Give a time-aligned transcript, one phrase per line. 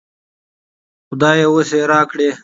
[1.09, 2.29] خدايه وس راکړې